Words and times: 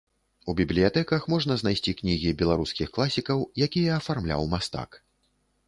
У 0.51 0.53
бібліятэках 0.61 1.27
можна 1.33 1.57
знайсці 1.63 1.93
кнігі 1.99 2.33
беларускіх 2.41 2.87
класікаў, 2.97 3.47
якія 3.69 3.95
афармляў 4.01 4.51
мастак. 4.59 5.01